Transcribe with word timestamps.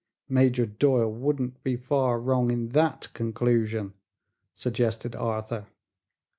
"Major 0.27 0.65
Doyle 0.65 1.13
wouldn't 1.13 1.61
be 1.63 1.75
far 1.75 2.19
wrong 2.19 2.49
in 2.49 2.69
that 2.69 3.09
conclusion," 3.13 3.93
suggested 4.55 5.15
Arthur. 5.15 5.67